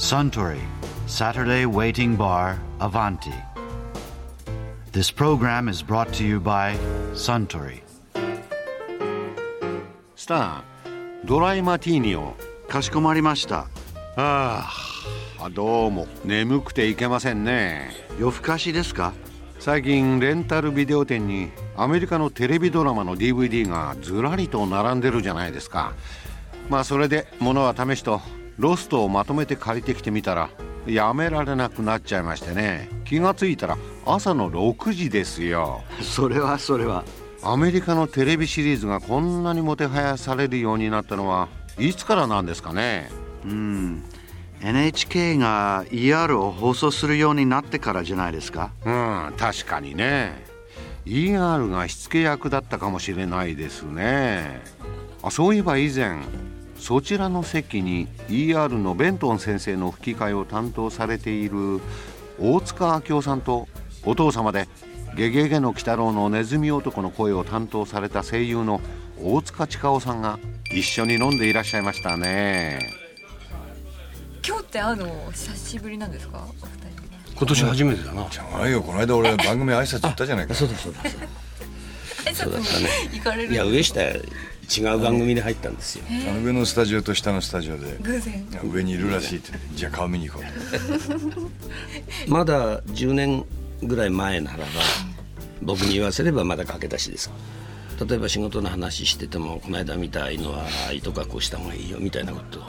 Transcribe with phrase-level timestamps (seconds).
[0.00, 0.62] Suntory
[1.06, 3.34] Saturday Waiting Bar Avanti.
[4.92, 6.74] This program is brought to you by
[7.12, 7.82] Suntory.
[10.16, 12.34] スタードライマティーニを
[12.66, 13.68] かしこまりました。
[14.16, 14.72] あ
[15.38, 19.12] あどうも眠くていけませんね夜更かしですか
[19.58, 25.92] 最近レンタルビデオ店にアメリカのテレビドラマの DVD がずらりと並んでるじゃないですか
[26.70, 28.22] まあそれで物は試しと
[28.60, 30.50] ロストをまとめて借りてきてみたら
[30.86, 32.90] やめられなくなっちゃいましてね。
[33.06, 35.82] 気がついたら朝の6時ですよ。
[36.02, 37.04] それはそれは。
[37.42, 43.10] アメリカのテレビシリーズがこんなにもてはやされるようになったのはいつからなんですかね
[44.62, 48.72] ？NHK が ER を放送するようになってからじゃないですか？
[48.84, 50.44] うん確かにね。
[51.06, 54.60] ER がしつけ役だったかもしれないですね。
[55.22, 56.18] あそういえば以前
[56.80, 61.80] そちらの席に ER のベントン先生の吹き替えを担当されている
[62.40, 63.68] 大塚明夫さんと
[64.04, 64.66] お父様で
[65.14, 68.80] 「ゲゲゲの鬼太郎」のネズミ男の声を担当された声優の
[69.22, 70.38] 大塚千佳夫さんが
[70.72, 72.78] 一緒に飲んでいらっしゃいましたね。
[74.46, 76.38] 今日って会うの久しぶりなんですか？
[76.62, 78.26] お二人今年初めてだな。
[78.30, 78.80] じゃないよ。
[78.80, 80.54] この間俺番組挨拶行ったじゃないか。
[80.54, 81.00] そうだそうだ
[82.26, 82.58] えちょっと
[83.12, 84.00] 行かれるいや上下
[84.70, 86.04] 違う番組で入ったんですよ。
[86.28, 88.46] あの上のスタジオと下のスタジオで偶然。
[88.72, 90.44] 上にいるらしいってじゃあ顔見に行こ
[92.26, 92.30] う。
[92.30, 93.44] まだ10年
[93.82, 94.64] ぐらい前ならば
[95.62, 97.30] 僕に言わせればまだ駆け出しです。
[98.08, 102.62] 例えば仕事の話しててもこの間みたいのはああいうとこはこうした方がいいよみたいなことを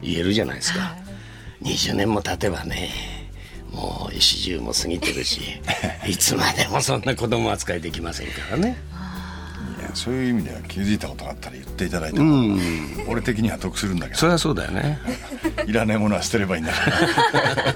[0.00, 0.96] 言えるじゃないですか。
[1.62, 2.90] 20年も経てばね
[3.72, 5.40] もう四十も過ぎてるし
[6.06, 8.76] いつまでもそんな子供扱いできませんからね
[9.94, 12.58] そういう意味では気づいたことがあったら言っていただいても、
[13.08, 14.18] 俺的には得するんだけど。
[14.18, 14.98] それはそうだよね。
[15.66, 16.96] いらないものは捨てればいいんだから。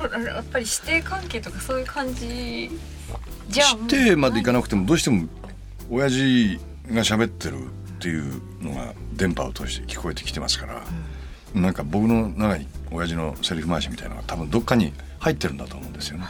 [0.00, 0.26] そうだね。
[0.26, 2.70] やっぱり師弟関係とかそういう感じ
[3.48, 5.26] じゃあしてまでいかなくてもどうしても
[5.90, 6.58] 親父
[6.90, 7.68] が喋ってるっ
[7.98, 10.82] ていうのが電波を通して聞こえてきてますから、
[11.54, 16.26] なんか僕の中に親父のセリフ回しみたいなのが多分どっかに入ってるんだと思うんですよね。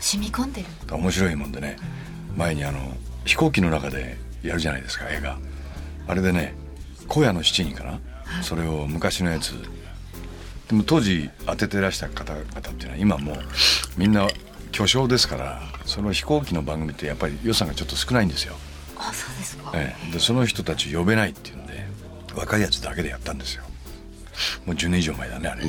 [0.00, 0.66] 染み込んでる。
[0.90, 1.76] 面白いもんでね。
[2.36, 2.78] 前にあの
[3.24, 5.38] 飛行機の中でやるじゃないですか映画。
[6.06, 6.54] あれでね
[7.08, 8.00] 「荒野の七人」かな？
[8.42, 9.54] それを昔のやつ。
[10.68, 13.36] でも当時当ててらした方々っていうのは今もう
[13.96, 14.28] みんな
[14.70, 18.54] 巨匠ですからその飛行機の番組ってやっぱり予算がちょっと少ないんですよ、
[18.98, 19.72] あそうですか。
[19.74, 21.86] ええ、でその人たち呼べないっていうんで
[22.34, 23.64] 若いやつだけでやったんですよ。
[24.66, 25.64] もう10年以上前だねあれ、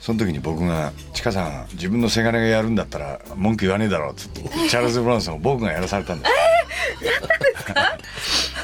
[0.00, 6.32] その時に僕が「ちかさん自分のせがれがやるんだったら文句言わねえだろ」っつってチャールズ・ブランソンを僕がやらされたんです。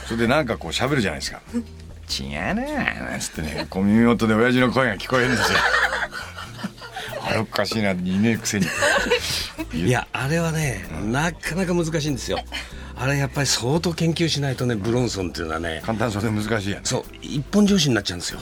[0.07, 1.41] それでなんかこう喋るじゃないですか
[2.09, 2.55] 「違うな」
[3.11, 5.59] なんつってねこう耳元で親父の声が聞こえるんですよ。
[7.29, 8.67] あれおかしいな似ねえくせに。
[9.75, 12.39] いやあれはねなかなか難しいんですよ。
[12.99, 15.83] あれやっぱり相当研究しないとねブロンソンっていうのはね。
[15.85, 16.85] 簡単そうで難しいやん。
[16.85, 18.39] そう一本上司になっちゃうんですよ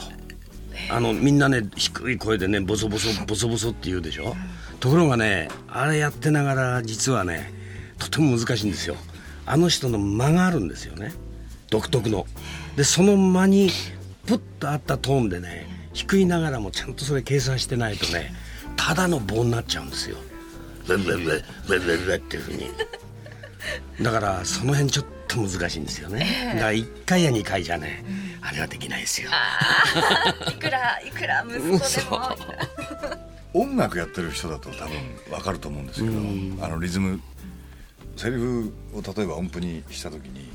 [0.90, 4.34] あのみんなね低い声でねボソボソボソボソって言うでしょ？
[4.80, 7.52] ところがねあれやってながら実はね
[7.98, 8.96] とても難しいんですよ。
[9.46, 11.12] あの人の間があるんですよね。
[11.70, 12.26] 独特の。
[12.76, 13.70] でその間に
[14.26, 18.32] プッとあったトーンでね低いながらもちゃんとそれ計算してないとね
[18.76, 20.16] ただの棒になっちゃうんですよ。
[20.86, 22.70] ブンブンブンブンブンブンっていうふうに。
[24.02, 26.52] だからその辺ちょっと難しいんですよね。
[26.54, 28.04] だから1回や2回じゃね
[28.40, 29.30] あれはできないですよ。
[30.48, 32.20] いくらいくら息子でも。
[33.54, 34.90] 音楽やってる人だと多分
[35.30, 36.16] 分かると思うんですけど、
[36.64, 37.20] あのリズム
[38.16, 40.48] セリフを例えば音符にした時に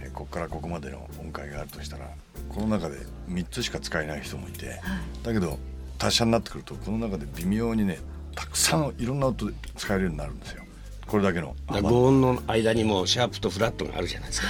[0.00, 2.08] えここからここまでの音階があるとしたら
[2.48, 4.80] この中で3つしか使えない人もいて、
[5.22, 5.58] だけど
[5.98, 7.98] 達者になってくるとこの中で微妙にね
[8.34, 10.62] たくさんいろんな音で使えるようになるんですよ
[11.10, 14.48] これだけのだから5音の間にもシャープとフラットがあるじゃないですか、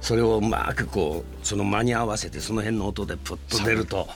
[0.00, 4.08] それをうまくこうその間に合わせてその辺の音でプッと出ると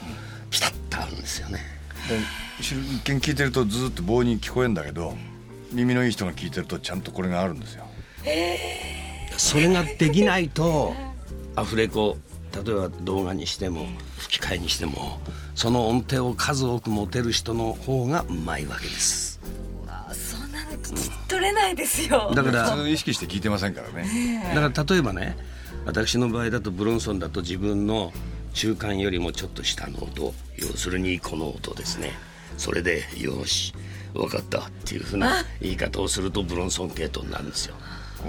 [0.51, 1.61] ピタッと合うんですよね。
[2.09, 2.19] で
[2.61, 5.15] 一見聞いてるとずっと棒に聞こえるんだけど
[5.73, 7.85] 耳のいい人が聞いてるとちゃんとこれがあるんですよ。
[9.37, 10.95] それができないと
[11.55, 12.17] アフレコ
[12.53, 13.87] 例えば動画にしても
[14.19, 15.21] 吹き替えにしても
[15.55, 19.34] その音程を数多く持てる人の方がうまいわけです
[21.45, 22.33] れないですよ。
[22.35, 24.43] だから 普通意識して聞いてませんからね。
[24.55, 25.37] だから例えばね
[25.87, 28.13] 私の場合だとブロンソンだと自分の
[28.55, 32.13] 中間よりもちょっと下の音要するにこの音ですね。
[32.57, 33.75] それで「よし
[34.15, 37.75] 分かった」っていうふうな言い方をするとブロンソン系統になるんですよ。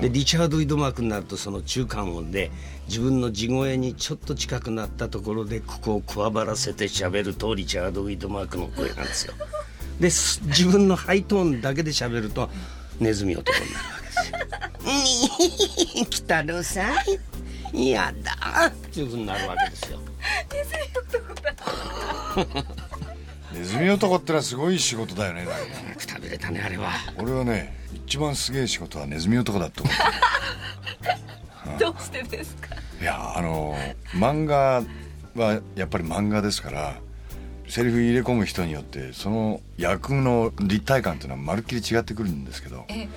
[0.02, 2.52] でリチャード・イドマークになるとその中間音で
[2.88, 9.34] 自分の地声にちょっと近くなったところでここをこわばらせて喋るとリチャード・ウィドマークの声なんですよ。
[10.00, 12.50] です自分のハイトーンだけで喋ると
[13.00, 16.84] ネズミ男になるわけですよ「北野さ
[17.74, 20.00] んやだ」っていうふうになるわけですよ
[23.54, 25.48] ネズミ男ってのはすごい仕事だよね。
[25.98, 27.76] くたびれたねあれは俺はね
[28.06, 29.96] 一番すげえ仕事はネズミ男だと思っ
[31.78, 32.76] てどうしてですか？
[32.76, 33.78] るいやあの
[34.14, 34.84] 漫画
[35.36, 36.96] はやっぱり漫画ですから
[37.68, 43.08] セリフ入れ込む人によってその役の立体感っていうのはまるっきり違ってくるんですけどえ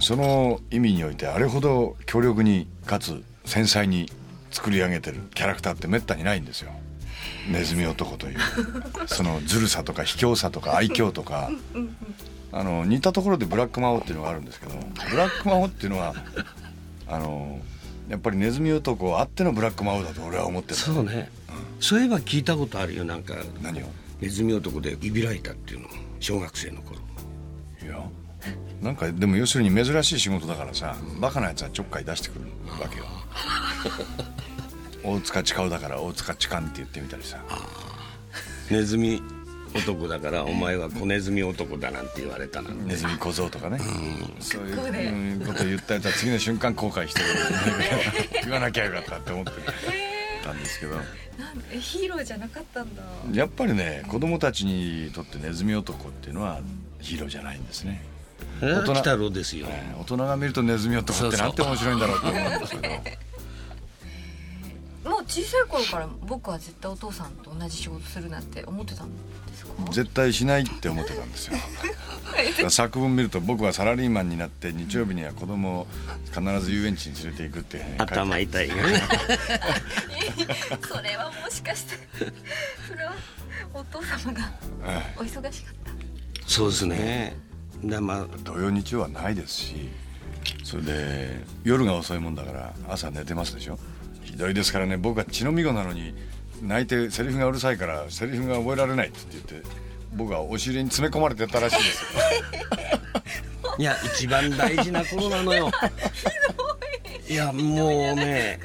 [0.00, 4.10] その意味においてあれほど強力にかつ繊細に
[4.50, 6.70] 作り上げてるキャラクターってめったにないんですよ。
[7.50, 8.38] ネズミ男という。
[9.06, 11.50] そのずるさとか卑怯さとか愛嬌とか。
[12.52, 14.72] あの似たところでブラック魔王っていうのがあるんですけど
[15.10, 16.14] ブラック魔王っていうのは
[17.06, 17.60] あの
[18.08, 20.76] やっぱりネズミ男あってのブラック魔王だと俺は思ってる。
[20.76, 21.28] そうね、
[21.80, 23.04] そういえば聞いたことあるよ。
[23.04, 23.86] なんか何を？
[24.20, 25.88] ネズミ男でいびらいたっていうの。
[26.20, 26.98] 小学生の頃。
[27.82, 28.02] いや
[28.82, 32.46] なんかでも要するに珍しい仕事だからさバカなやつはちょっかい出してくる
[32.80, 33.04] わけよ。
[35.04, 37.38] 大塚近うだから大塚痴漢って言ってみたりさ。
[38.70, 39.22] ネズミ
[39.74, 43.78] 男だからお前は小ネズミ男だなんて言われたなネズミ小僧とかね。
[44.40, 47.26] そういうこと言ったやつは次の瞬間後悔してる。
[48.44, 49.52] 言わなきゃよかったって思って
[50.46, 50.96] たんですけど。
[50.96, 51.04] なん
[51.70, 53.02] えヒーローじゃなかったんだ。
[53.32, 56.60] やっぱりね子供たちにとってネズミ男っていうのは
[57.00, 58.02] ヒーローじゃないんですね。
[58.62, 59.66] え大人鬼太郎ですよ。
[60.00, 62.94] 大人が見るとネズミ男ってなんて面白いんだろうと思うんですけど。
[65.10, 69.72] もう小さい頃から僕は絶対お父さんと同じ仕事するなんて思ってたんですか？
[69.92, 71.56] 絶対しないって思ってたんですよ
[72.70, 75.86] 作文見ると僕はサラリーマンになって日曜日には子供を
[76.34, 78.82] 必ず遊園地に連れて行くって 頭痛いがね。
[80.88, 81.94] それはもしかして
[82.88, 83.12] それは
[83.74, 84.50] お父様が
[85.16, 85.92] お忙しかった？
[86.46, 87.36] そうですね。
[87.84, 89.88] だまあ土曜日曜はないですし
[90.64, 93.78] それで夜が遅いもんだから朝寝てますでしょ？
[94.22, 94.96] ひどいですからね。
[94.96, 96.14] 僕は血のみ子なのに
[96.62, 99.62] 泣いてセリフがうるさいからセリフが覚えられないって言って
[100.16, 102.08] 僕はお尻に詰め込まれてたらしいですよ。
[103.78, 105.70] いや一番大事な頃なのよ。
[107.28, 107.34] い。
[107.34, 108.58] やもうね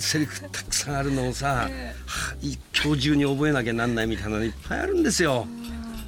[0.00, 1.70] セリフたくさんあるのをさ、は
[2.82, 5.46] 今日中に覚えなきゃなんないみたいなのいっぱいあるんですよ。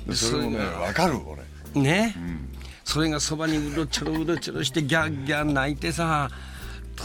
[0.07, 1.43] でそれもね分かる俺。
[1.75, 2.15] ね、
[2.85, 6.31] それがそばにうろちょろうろちょろしてギャーギャー泣いてさ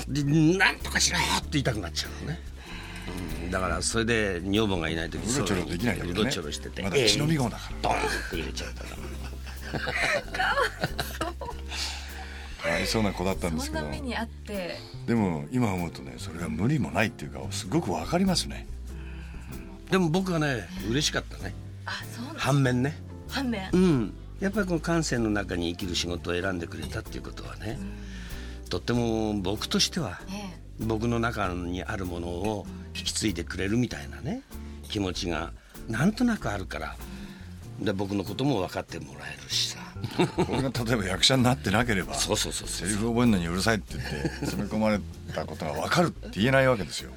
[0.07, 2.56] でなんとかしろよって言いたくなっちゃうのね、うん、
[3.49, 6.11] だからそれで女房がいない時うろちょろできないよね。
[6.11, 6.81] うろちょろしてて。
[6.81, 9.79] まだ血のみ子だからドーンって入れちゃったから
[12.63, 14.77] かわいそうな子だったんですそんけどな目にあって。
[15.05, 18.67] でも今思うとねそれが無理もないっていうかすごく分かりますね。
[19.91, 21.53] でも僕はね嬉しかったね。
[21.85, 22.97] あそうなん反面ね。
[23.29, 23.69] 反面。
[23.71, 24.13] うん。
[24.39, 27.79] やっぱりこの感性の中に生きる仕事を選んでくれたっていうことはね、
[28.69, 32.65] とっても僕としてはね僕の中にあるものを
[32.95, 34.43] 引き継いでくれるみたいなね
[34.83, 35.51] 気持ちが
[35.87, 36.95] なんとなくあるから
[37.79, 39.79] で僕のことも分かってもらえるしさ。
[40.37, 42.87] 俺が例えば役者になってなければそうそうそうそう。
[42.87, 44.99] セリフ覚えるのにうるさいって言って詰め込まれ
[45.33, 47.11] たことが分かるって言えないわけですよ。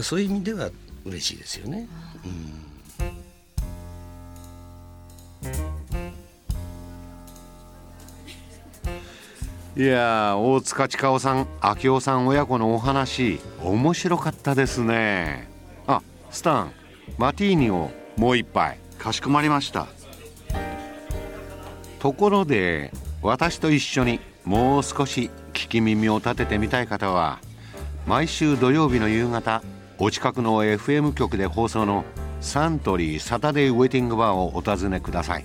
[0.00, 0.70] そういう意味では
[1.04, 1.88] 嬉しいですよね、
[9.82, 15.48] いやー大塚千佳夫さん明夫さん親子のお話面白かったですね。
[15.88, 16.72] あスタン
[17.18, 18.78] マティーニをもう一杯。
[18.96, 19.88] かしこまりました。
[21.98, 27.40] ところで私と一緒にもう少し聞き耳を立ててみたい方は
[28.06, 29.64] 毎週土曜日の夕方
[29.98, 32.04] お近くの FM 局で放送の
[32.40, 35.44] サントリーサタデーウェイティングバーをお尋ねください